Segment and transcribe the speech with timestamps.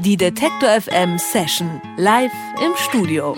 [0.00, 2.30] Die Detektor FM Session live
[2.64, 3.34] im Studio.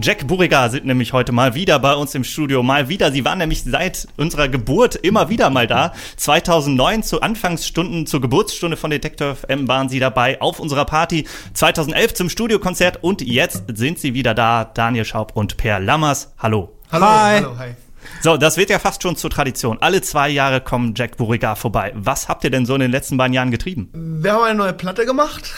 [0.00, 2.62] Jack Buriga sind nämlich heute mal wieder bei uns im Studio.
[2.62, 3.10] Mal wieder.
[3.10, 5.94] Sie waren nämlich seit unserer Geburt immer wieder mal da.
[6.16, 11.26] 2009 zu Anfangsstunden, zur Geburtsstunde von Detektor FM waren Sie dabei auf unserer Party.
[11.54, 14.64] 2011 zum Studiokonzert und jetzt sind Sie wieder da.
[14.64, 16.32] Daniel Schaub und Per Lammers.
[16.38, 16.70] Hallo.
[16.92, 17.06] Hallo.
[17.06, 17.40] Hi.
[17.40, 17.74] Hallo, hi.
[18.20, 19.78] So, das wird ja fast schon zur Tradition.
[19.80, 21.92] Alle zwei Jahre kommen Jack Buriga vorbei.
[21.94, 23.90] Was habt ihr denn so in den letzten beiden Jahren getrieben?
[23.92, 25.52] Wir haben eine neue Platte gemacht.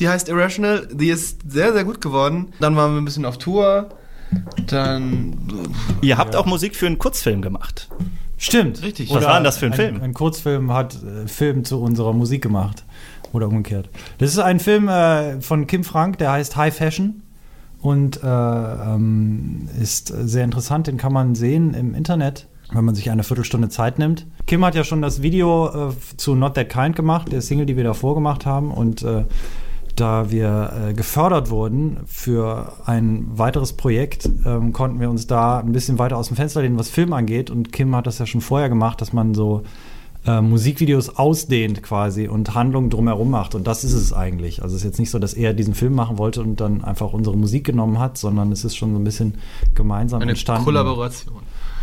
[0.00, 0.88] Die heißt Irrational.
[0.92, 2.52] Die ist sehr, sehr gut geworden.
[2.60, 3.88] Dann waren wir ein bisschen auf Tour.
[4.66, 5.36] Dann.
[6.00, 6.40] Ihr habt ja.
[6.40, 7.88] auch Musik für einen Kurzfilm gemacht.
[8.38, 8.82] Stimmt.
[8.82, 9.10] Richtig.
[9.14, 10.02] Was war denn das für ein, ein Film?
[10.02, 12.84] Ein Kurzfilm hat äh, Film zu unserer Musik gemacht.
[13.32, 13.88] Oder umgekehrt.
[14.18, 17.22] Das ist ein Film äh, von Kim Frank, der heißt High Fashion
[17.82, 20.86] und äh, ähm, ist sehr interessant.
[20.86, 24.26] Den kann man sehen im Internet, wenn man sich eine Viertelstunde Zeit nimmt.
[24.46, 27.76] Kim hat ja schon das Video äh, zu Not That Kind gemacht, der Single, die
[27.76, 28.70] wir davor gemacht haben.
[28.70, 29.24] Und äh,
[29.96, 35.72] da wir äh, gefördert wurden für ein weiteres Projekt, ähm, konnten wir uns da ein
[35.72, 37.50] bisschen weiter aus dem Fenster lehnen, was Film angeht.
[37.50, 39.64] Und Kim hat das ja schon vorher gemacht, dass man so
[40.26, 43.54] äh, Musikvideos ausdehnt quasi und Handlungen drumherum macht.
[43.54, 44.62] Und das ist es eigentlich.
[44.62, 47.12] Also es ist jetzt nicht so, dass er diesen Film machen wollte und dann einfach
[47.12, 49.34] unsere Musik genommen hat, sondern es ist schon so ein bisschen
[49.74, 50.64] gemeinsam Eine entstanden.
[50.64, 51.34] Kollaboration.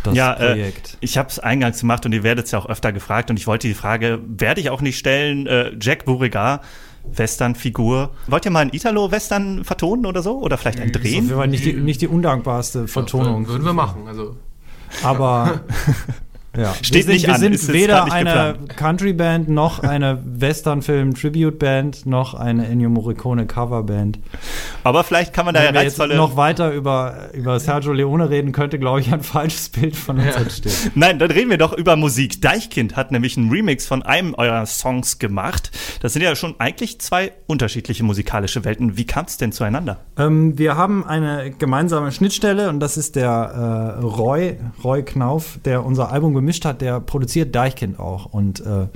[0.02, 0.94] Das ja, äh, Projekt.
[0.94, 3.38] Äh, ich habe es eingangs gemacht und ihr werdet es ja auch öfter gefragt und
[3.38, 6.64] ich wollte die Frage, werde ich auch nicht stellen, äh, Jack Beauregard,
[7.04, 8.10] Western-Figur.
[8.26, 10.38] Wollt ihr mal ein Italo-Western vertonen oder so?
[10.38, 11.28] Oder vielleicht ein Drehen?
[11.28, 13.42] Das ist nicht die, nicht die undankbarste Vertonung.
[13.42, 14.06] Ja, würden wir machen.
[14.06, 14.36] Also.
[15.02, 15.60] Aber
[16.56, 16.74] Ja.
[16.82, 17.40] Steht wir nicht wir an.
[17.40, 24.18] sind weder eine Country-Band noch eine Western-Film-Tribute-Band noch eine Ennio Morricone-Cover-Band.
[24.82, 26.16] Aber vielleicht kann man da Wenn ja reizvolle...
[26.16, 30.34] noch weiter über, über Sergio Leone reden, könnte, glaube ich, ein falsches Bild von uns
[30.34, 30.40] ja.
[30.40, 30.90] entstehen.
[30.96, 32.42] Nein, dann reden wir doch über Musik.
[32.42, 35.70] Deichkind hat nämlich einen Remix von einem eurer Songs gemacht.
[36.02, 38.96] Das sind ja schon eigentlich zwei unterschiedliche musikalische Welten.
[38.96, 40.00] Wie kam es denn zueinander?
[40.18, 45.84] Ähm, wir haben eine gemeinsame Schnittstelle und das ist der äh, Roy, Roy Knauf, der
[45.84, 48.26] unser Album gemischt hat, der produziert Deichkind auch.
[48.26, 48.86] Und äh,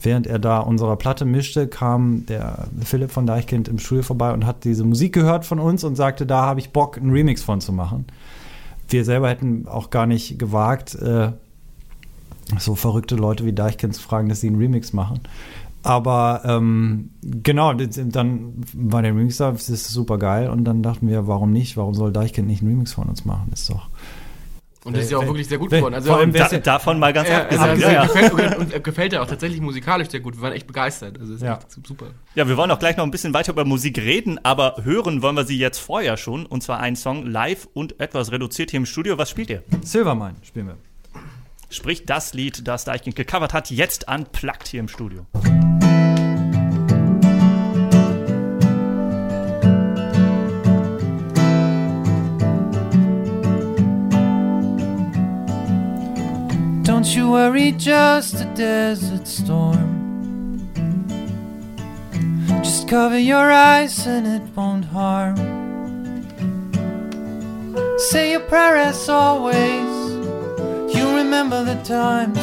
[0.00, 4.46] während er da unsere Platte mischte, kam der Philipp von Deichkind im Studio vorbei und
[4.46, 7.60] hat diese Musik gehört von uns und sagte, da habe ich Bock, einen Remix von
[7.60, 8.06] zu machen.
[8.88, 11.32] Wir selber hätten auch gar nicht gewagt, äh,
[12.58, 15.20] so verrückte Leute wie Deichkind zu fragen, dass sie einen Remix machen.
[15.82, 20.50] Aber ähm, genau, dann war der Remix da, das ist super geil.
[20.50, 21.76] Und dann dachten wir, warum nicht?
[21.76, 23.48] Warum soll Deichkind nicht einen Remix von uns machen?
[23.50, 23.88] Das ist doch
[24.86, 25.94] und das ist ja auch wirklich sehr gut geworden.
[25.94, 27.68] Also vor allem da, davon mal ganz ja, abgesehen.
[27.68, 30.36] Also, ja, gefällt, und, gefällt er auch tatsächlich musikalisch sehr gut.
[30.36, 31.18] Wir waren echt begeistert.
[31.18, 31.54] Also ist ja.
[31.54, 32.06] echt super.
[32.36, 35.36] Ja, wir wollen auch gleich noch ein bisschen weiter über Musik reden, aber hören wollen
[35.36, 36.46] wir sie jetzt vorher schon.
[36.46, 39.18] Und zwar einen Song live und etwas reduziert hier im Studio.
[39.18, 39.64] Was spielt ihr?
[39.82, 40.76] Silvermine spielen wir.
[41.68, 45.26] Sprich das Lied, das Deichkind gecovert hat, jetzt unplugged hier im Studio.
[56.96, 60.66] Don't you worry, just a desert storm.
[62.64, 65.36] Just cover your eyes and it won't harm.
[67.98, 69.90] Say your prayer as always.
[70.96, 72.38] You remember the times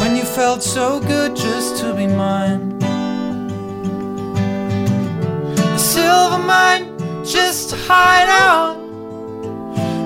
[0.00, 2.82] when you felt so good just to be mine.
[5.76, 8.76] A silver mine just to hide out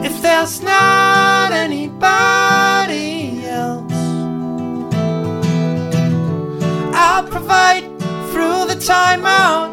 [0.05, 2.36] if there's not anybody
[7.49, 7.83] I'll
[8.31, 9.71] through the timeout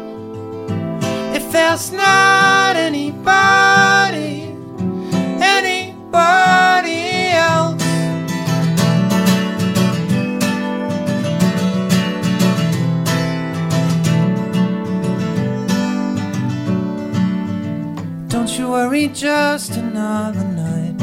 [1.34, 4.54] if there's not anybody,
[5.42, 7.02] anybody
[7.32, 7.82] else.
[18.28, 20.98] Don't you worry, just another night.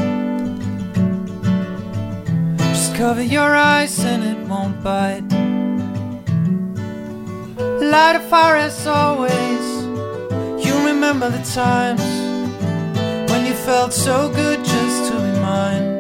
[2.58, 5.31] Just cover your eyes and it won't bite.
[7.92, 9.66] Light a fire as always.
[10.66, 12.02] You remember the times
[13.30, 16.00] when you felt so good just to be mine.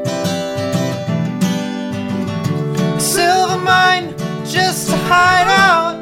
[2.95, 4.15] A silver mine
[4.45, 5.97] just to hide out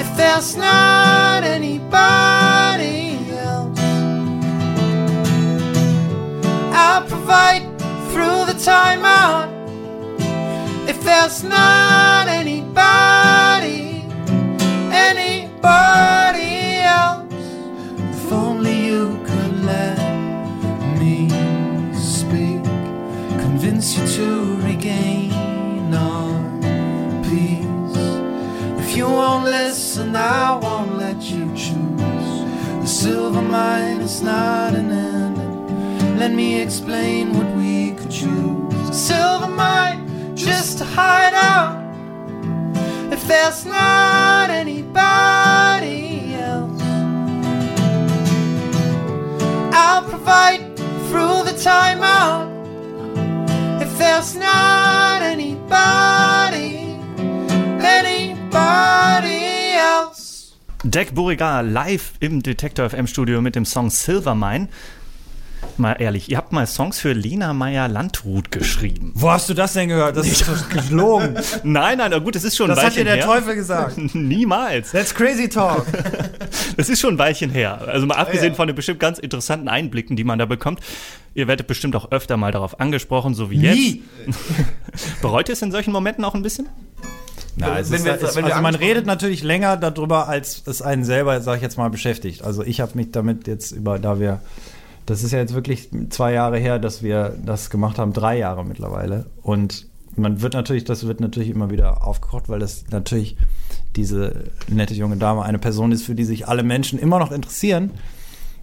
[0.00, 3.18] if there's not anybody.
[3.32, 3.78] Else.
[6.72, 7.64] I'll provide
[8.12, 9.50] through the timeout
[10.88, 11.83] if there's not
[33.54, 35.38] mine is not an end.
[36.22, 38.88] Let me explain what we could choose.
[38.94, 40.00] A silver mine,
[40.46, 41.76] just to hide out.
[43.16, 46.00] If there's not anybody
[46.50, 46.82] else,
[49.82, 50.62] I'll provide
[51.08, 52.46] through the timeout.
[53.84, 54.63] If there's not
[60.94, 64.68] Jack Beauregard live im Detektor FM Studio mit dem Song Silvermine.
[65.76, 69.10] Mal ehrlich, ihr habt mal Songs für Lena Meyer-Landrut geschrieben.
[69.16, 70.16] Wo hast du das denn gehört?
[70.16, 71.34] Das ist doch gelogen.
[71.64, 73.24] Nein, nein, na gut, es ist schon ein Das hat dir Weilchen der her.
[73.24, 73.98] Teufel gesagt.
[74.14, 74.92] Niemals.
[74.92, 75.84] That's crazy talk.
[76.76, 77.80] Das ist schon ein Weilchen her.
[77.88, 78.54] Also mal abgesehen ja.
[78.54, 80.78] von den bestimmt ganz interessanten Einblicken, die man da bekommt.
[81.34, 83.76] Ihr werdet bestimmt auch öfter mal darauf angesprochen, so wie jetzt.
[83.76, 84.02] Nie.
[85.22, 86.68] Bereut ihr es in solchen Momenten auch ein bisschen?
[87.56, 90.62] Na, Wenn ist, wir es, jetzt- wenn wir also man redet natürlich länger darüber, als
[90.66, 92.42] es einen selber, sag ich jetzt mal, beschäftigt.
[92.42, 94.40] Also ich habe mich damit jetzt über, da wir,
[95.06, 98.64] das ist ja jetzt wirklich zwei Jahre her, dass wir das gemacht haben, drei Jahre
[98.64, 99.26] mittlerweile.
[99.42, 99.86] Und
[100.16, 103.36] man wird natürlich, das wird natürlich immer wieder aufgekocht, weil das natürlich
[103.96, 107.90] diese nette junge Dame eine Person ist, für die sich alle Menschen immer noch interessieren,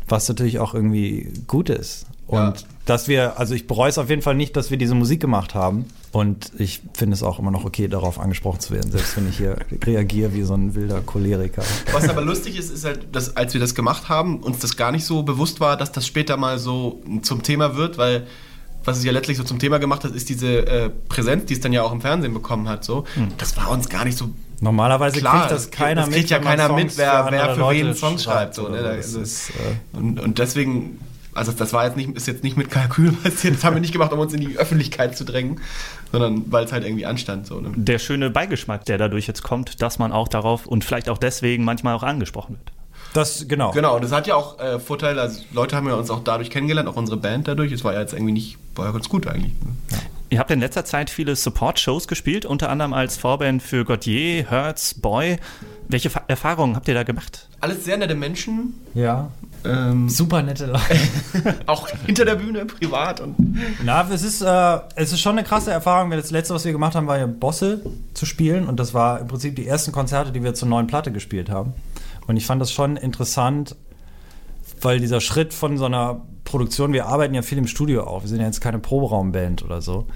[0.10, 2.06] was natürlich auch irgendwie gut ist.
[2.32, 2.54] Und Ja.
[2.86, 5.54] dass wir, also ich bereue es auf jeden Fall nicht, dass wir diese Musik gemacht
[5.54, 5.86] haben.
[6.12, 9.38] Und ich finde es auch immer noch okay, darauf angesprochen zu werden, selbst wenn ich
[9.38, 9.56] hier
[9.86, 11.62] reagiere wie so ein wilder Choleriker.
[11.92, 14.92] Was aber lustig ist, ist halt, dass als wir das gemacht haben, uns das gar
[14.92, 18.28] nicht so bewusst war, dass das später mal so zum Thema wird, weil
[18.84, 21.60] was es ja letztlich so zum Thema gemacht hat, ist diese äh, Präsenz, die es
[21.60, 22.84] dann ja auch im Fernsehen bekommen hat.
[22.84, 23.04] So,
[23.38, 24.30] das war uns gar nicht so
[24.60, 25.40] Normalerweise klar.
[25.42, 26.30] kriegt das keiner das kriegt mit.
[26.30, 28.56] ja wenn man keiner Songs mit, wer, wer andere für wen einen Song schreibt.
[28.56, 28.78] So, ne?
[28.98, 31.00] ist, äh, und, und deswegen,
[31.34, 33.94] also das war jetzt nicht, ist jetzt nicht mit Kalkül passiert, das haben wir nicht
[33.94, 35.60] gemacht, um uns in die Öffentlichkeit zu drängen,
[36.12, 37.48] sondern weil es halt irgendwie anstand.
[37.48, 37.72] So, ne?
[37.76, 41.64] Der schöne Beigeschmack, der dadurch jetzt kommt, dass man auch darauf und vielleicht auch deswegen
[41.64, 42.72] manchmal auch angesprochen wird.
[43.14, 43.72] das, genau.
[43.72, 46.50] Genau, und das hat ja auch äh, Vorteile, also Leute haben ja uns auch dadurch
[46.50, 47.72] kennengelernt, auch unsere Band dadurch.
[47.72, 49.54] Es war ja jetzt irgendwie nicht, war ja ganz gut eigentlich.
[49.62, 49.98] ne?
[50.30, 54.94] Ihr habt in letzter Zeit viele Support-Shows gespielt, unter anderem als Vorband für Gautier, Hertz,
[54.94, 55.36] Boy.
[55.90, 57.50] Welche Fa Erfahrungen habt ihr da gemacht?
[57.60, 59.30] Alles sehr nette Menschen, Ja.
[59.66, 60.84] Ähm, Super nette Leute.
[61.66, 63.36] auch hinter der Bühne, privat und
[63.84, 66.12] Na, es ist, äh, es ist schon eine krasse Erfahrung.
[66.12, 67.82] Das letzte, was wir gemacht haben, war ja Bosse
[68.14, 68.68] zu spielen.
[68.68, 71.74] Und das war im Prinzip die ersten Konzerte, die wir zur neuen Platte gespielt haben.
[72.28, 73.76] Und ich fand das schon interessant,
[74.82, 78.24] weil dieser Schritt von so einer Produktion, wir arbeiten ja viel im Studio auch.
[78.24, 80.08] Wir sind ja jetzt keine Proberaumband oder so.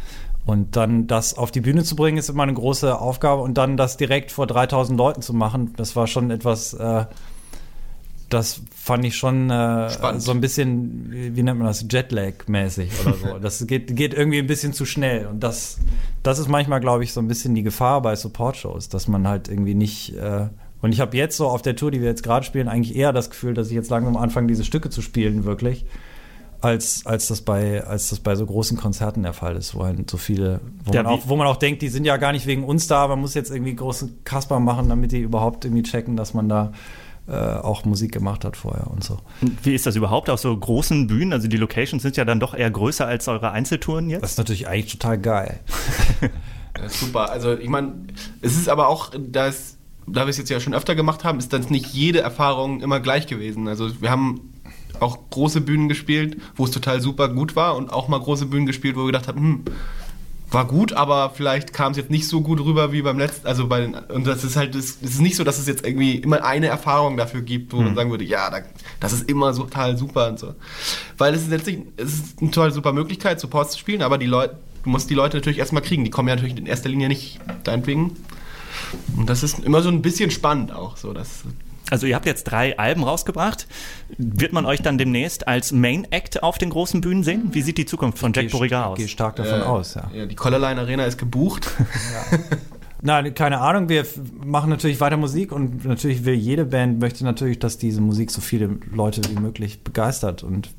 [0.45, 3.41] Und dann das auf die Bühne zu bringen, ist immer eine große Aufgabe.
[3.41, 7.05] Und dann das direkt vor 3000 Leuten zu machen, das war schon etwas, äh,
[8.29, 10.21] das fand ich schon äh, Spannend.
[10.21, 13.39] so ein bisschen, wie, wie nennt man das, Jetlag-mäßig oder so.
[13.41, 15.27] Das geht, geht irgendwie ein bisschen zu schnell.
[15.27, 15.77] Und das,
[16.23, 19.47] das ist manchmal, glaube ich, so ein bisschen die Gefahr bei Support-Shows, dass man halt
[19.47, 20.15] irgendwie nicht.
[20.15, 20.47] Äh,
[20.81, 23.13] und ich habe jetzt so auf der Tour, die wir jetzt gerade spielen, eigentlich eher
[23.13, 25.85] das Gefühl, dass ich jetzt langsam anfange, diese Stücke zu spielen, wirklich.
[26.61, 30.09] Als, als, das bei, als das bei so großen Konzerten der Fall ist, wo halt
[30.09, 32.47] so viele, wo, Ja, man auch, wo man auch denkt, die sind ja gar nicht
[32.47, 36.15] wegen uns da, man muss jetzt irgendwie großen Kasper machen, damit die überhaupt irgendwie checken,
[36.17, 36.71] dass man da
[37.33, 39.17] auch Musik gemacht hat vorher und so.
[39.63, 41.33] Wie ist das überhaupt auf so großen Bühnen?
[41.33, 44.21] Also die Locations sind ja dann doch eher größer als eure Einzeltouren jetzt.
[44.21, 45.59] Das ist natürlich eigentlich total geil.
[46.77, 47.31] Ja, super.
[47.31, 47.93] Also ich meine,
[48.41, 49.77] es ist aber auch, dass,
[50.07, 52.99] da wir es jetzt ja schon öfter gemacht haben, ist dann nicht jede Erfahrung immer
[52.99, 53.67] gleich gewesen.
[53.67, 54.53] Also wir haben
[54.99, 58.65] auch große Bühnen gespielt, wo es total super gut war und auch mal große Bühnen
[58.65, 59.63] gespielt, wo wir gedacht haben, hm,
[60.51, 63.47] war gut, aber vielleicht kam es jetzt nicht so gut rüber wie beim letzten.
[63.47, 66.15] Also bei den, und das ist halt, es ist nicht so, dass es jetzt irgendwie
[66.15, 68.59] immer eine Erfahrung dafür gibt, wo man sagen würde, ja, da,
[68.99, 70.53] das ist immer so total super und so.
[71.17, 74.27] Weil es ist letztlich, es ist eine total super Möglichkeit, Support zu spielen, aber die
[74.27, 76.03] Leute, du musst die Leute natürlich erstmal kriegen.
[76.03, 78.15] Die kommen ja natürlich in erster Linie nicht deinetwegen.
[79.17, 81.11] Und das ist immer so ein bisschen spannend auch so.
[81.13, 81.43] Das,
[81.91, 83.67] Also ihr habt jetzt drei Alben rausgebracht.
[84.17, 87.49] Wird man euch dann demnächst als Main Act auf den großen Bühnen sehen?
[87.51, 88.97] Wie sieht die Zukunft von Jack Beauregard aus?
[88.97, 90.09] Gehe stark davon aus, ja.
[90.13, 91.69] ja, die Collarline Arena ist gebucht.
[93.01, 93.87] Nein, keine Ahnung.
[93.89, 94.05] Wir
[94.43, 98.41] machen natürlich weiter Musik und natürlich will jede Band möchte natürlich, dass diese Musik so
[98.41, 100.71] viele Leute wie möglich begeistert und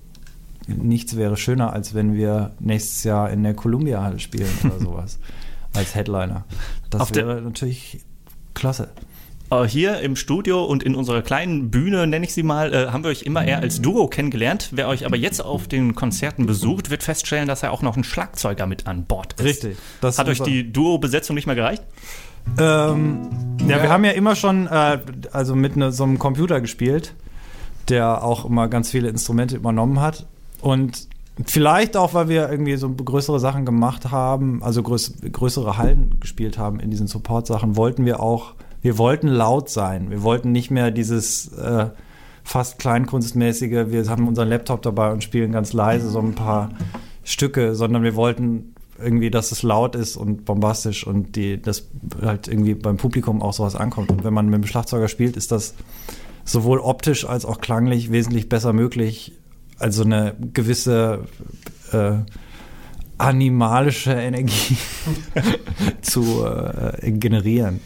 [0.67, 5.21] nichts wäre schöner, als wenn wir nächstes Jahr in der Columbia Halle spielen oder sowas
[5.73, 6.45] als Headliner.
[6.91, 8.01] Das Auf der- wäre natürlich
[8.55, 8.89] klasse.
[9.51, 13.05] Äh, Hier im Studio und in unserer kleinen Bühne, nenne ich sie mal, äh, haben
[13.05, 14.71] wir euch immer eher als Duo kennengelernt.
[14.73, 18.05] Wer euch aber jetzt auf den Konzerten besucht, wird feststellen, dass er auch noch ein
[18.05, 19.45] Schlagzeuger mit an Bord ist.
[19.45, 19.77] Richtig.
[20.01, 21.83] Das Hat euch die Duo-Besetzung nicht mehr gereicht?
[22.59, 23.29] Ähm,
[23.67, 24.99] ja, wir haben ja immer schon äh,
[25.33, 27.15] also mit ne, so einem Computer gespielt,
[27.89, 30.27] der auch immer ganz viele Instrumente übernommen hat.
[30.61, 31.09] Und
[31.45, 36.57] vielleicht auch, weil wir irgendwie so größere Sachen gemacht haben, also größ größere Hallen gespielt
[36.57, 38.55] haben in diesen Support-Sachen, wollten wir auch,
[38.87, 40.13] wir wollten laut sein.
[40.13, 41.89] Wir wollten nicht mehr dieses äh,
[42.45, 46.71] fast kleinkunstmäßige, wir haben unseren Laptop dabei und spielen ganz leise so ein paar
[47.25, 51.89] Stücke, sondern wir wollten irgendwie, dass es laut ist und bombastisch und die, das
[52.23, 54.13] halt irgendwie beim Publikum auch sowas ankommt.
[54.13, 55.75] Und wenn man mit dem Schlagzeuger spielt, ist das
[56.45, 59.33] sowohl optisch als auch klanglich wesentlich besser möglich,
[59.81, 61.25] also eine gewisse
[61.91, 62.19] äh,
[63.19, 64.77] animalische Energie
[66.03, 67.81] zu äh, generieren.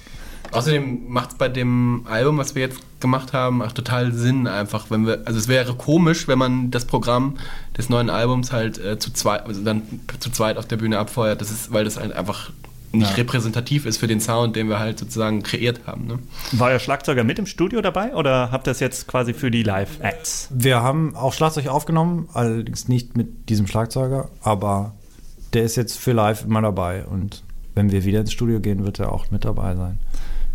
[0.53, 4.91] Außerdem macht es bei dem Album, was wir jetzt gemacht haben, auch total Sinn einfach,
[4.91, 7.37] wenn wir, also es wäre komisch, wenn man das Programm
[7.79, 9.83] des neuen Albums halt äh, zu zweit, also dann
[10.19, 11.41] zu zweit auf der Bühne abfeuert.
[11.41, 12.51] Das ist, weil das halt einfach
[12.93, 13.15] nicht Ja.
[13.17, 16.07] repräsentativ ist für den Sound, den wir halt sozusagen kreiert haben.
[16.09, 16.19] Ne?
[16.53, 19.63] War Ihr Schlagzeuger mit im Studio dabei oder habt ihr das jetzt quasi für die
[19.63, 20.49] Live-Acts?
[20.53, 24.95] Wir haben auch Schlagzeug aufgenommen, allerdings nicht mit diesem Schlagzeuger, aber
[25.53, 27.45] der ist jetzt für live immer dabei und
[27.77, 29.99] wenn wir wieder ins Studio gehen, wird er auch mit dabei sein.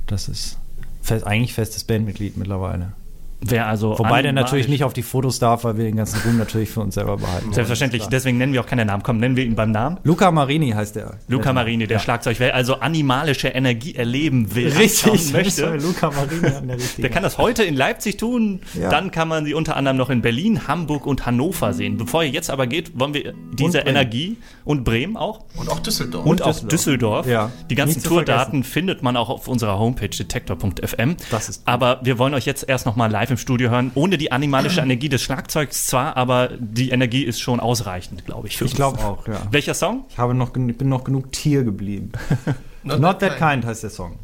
[0.07, 0.57] Das ist
[1.01, 2.93] fest, eigentlich festes Bandmitglied mittlerweile.
[3.41, 6.37] Wer also Wobei der natürlich nicht auf die Fotos darf, weil wir den ganzen Ruhm
[6.37, 7.53] natürlich für uns selber behalten.
[7.53, 9.03] Selbstverständlich, deswegen nennen wir auch keinen Namen.
[9.03, 9.99] Komm, nennen wir ihn beim Namen.
[10.03, 11.17] Luca Marini heißt der.
[11.27, 12.03] Luca Marini, der Ja.
[12.03, 15.75] Schlagzeug, wer also animalische Energie erleben will, Richtig, möchte.
[15.75, 18.61] Luca Marini an der der kann das heute in Leipzig tun.
[18.73, 18.89] Ja.
[18.89, 21.97] Dann kann man sie unter anderem noch in Berlin, Hamburg und Hannover sehen.
[21.97, 23.87] Bevor ihr jetzt aber geht, wollen wir diese Bremen.
[23.87, 26.25] Energie und Bremen auch Und auch Düsseldorf.
[26.25, 26.69] und, auch Düsseldorf.
[26.71, 27.27] Düsseldorf.
[27.27, 27.51] Ja.
[27.69, 31.15] Die ganzen Tourdaten findet man auch auf unserer Homepage detektor.fm.
[31.31, 31.67] Das ist gut.
[31.73, 34.81] aber wir wollen euch jetzt erst noch mal live im Studio hören, ohne die animalische
[34.81, 38.57] Energie des Schlagzeugs zwar, aber die Energie ist schon ausreichend, glaube ich.
[38.57, 39.41] Für Ich glaube auch, ja.
[39.51, 40.05] Welcher Song?
[40.09, 42.11] Ich habe noch, bin noch genug Tier geblieben.
[42.83, 44.19] Not Not that That Kind heißt der Song.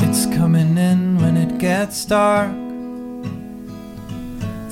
[0.00, 2.50] It's coming in when it gets dark.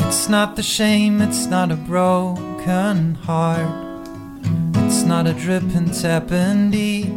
[0.00, 3.91] It's not the shame, it's not a broken heart.
[5.14, 7.12] Not a drip and tap indeed.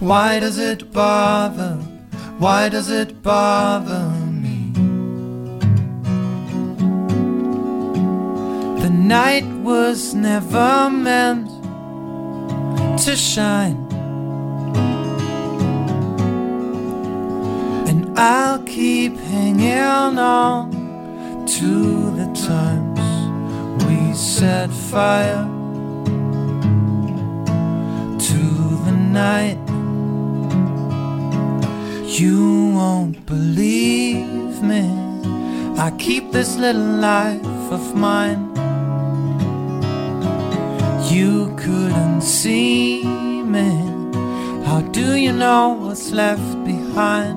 [0.00, 1.74] Why does it bother?
[2.38, 4.08] Why does it bother
[4.42, 4.72] me?
[8.82, 11.46] The night was never meant
[13.04, 13.86] to shine.
[17.86, 25.55] And I'll keep hanging on to the times we set fire
[29.16, 29.58] night.
[32.20, 32.38] You
[32.78, 34.84] won't believe me.
[35.78, 38.42] I keep this little life of mine.
[41.14, 43.02] You couldn't see
[43.56, 43.70] me.
[44.66, 47.36] How do you know what's left behind?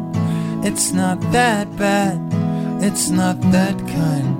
[0.67, 2.19] It's not that bad,
[2.87, 4.35] it's not that kind.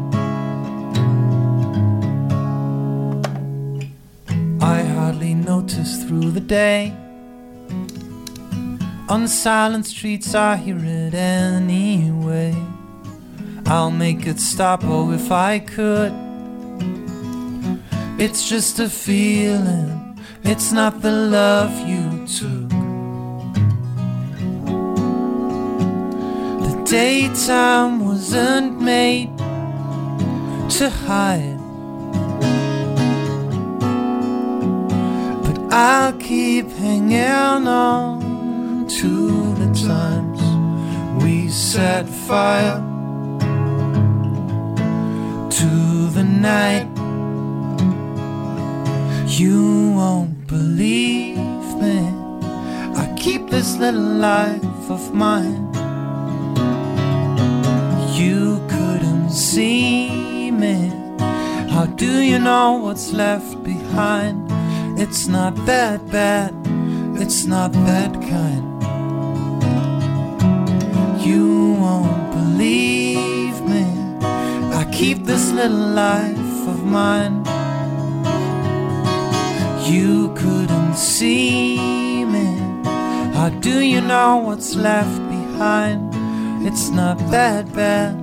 [4.62, 7.08] I hardly notice through the day.
[9.09, 12.55] On silent streets, I hear it anyway.
[13.65, 16.13] I'll make it stop, oh, if I could.
[18.19, 22.69] It's just a feeling, it's not the love you took.
[26.65, 29.35] The daytime wasn't made
[30.77, 31.57] to hide.
[35.43, 38.28] But I'll keep hanging on
[38.89, 40.41] to the times
[41.24, 42.79] we set fire
[45.51, 46.88] to the night.
[49.27, 51.38] You won't believe
[51.75, 52.00] me.
[52.96, 55.67] I keep this little life of mine.
[58.15, 60.91] You couldn't see me.
[61.69, 64.50] How do you know what's left behind?
[65.00, 66.55] It's not that bad,
[67.22, 68.68] it's not that kind.
[71.29, 73.86] You won't believe me.
[74.81, 77.45] I keep this little life of mine.
[79.91, 82.48] You couldn't see me.
[83.38, 86.00] How do you know what's left behind?
[86.65, 88.15] It's not that bad,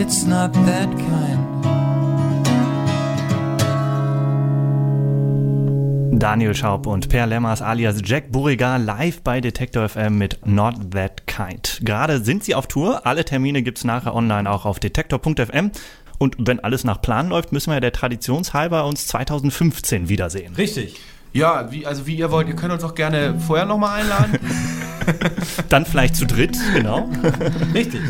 [0.00, 1.37] it's not that kind.
[6.18, 11.28] Daniel Schaub und Per Lemmers alias Jack Burriger live bei Detektor FM mit Not That
[11.28, 11.80] Kind.
[11.82, 13.06] Gerade sind sie auf Tour.
[13.06, 15.70] Alle Termine gibt's nachher online auch auf detektor.fm.
[16.18, 20.54] Und wenn alles nach Plan läuft, müssen wir der Traditionshalber uns 2015 wiedersehen.
[20.56, 20.96] Richtig.
[21.32, 24.38] Ja, wie, also wie ihr wollt, ihr könnt uns auch gerne vorher nochmal einladen.
[25.68, 27.08] Dann vielleicht zu dritt, genau.
[27.74, 28.00] Richtig.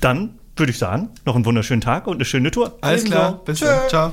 [0.00, 2.76] Dann würde ich sagen, noch einen wunderschönen Tag und eine schöne Tour.
[2.80, 3.88] Alles klar, bis dann.
[3.88, 4.12] Ciao.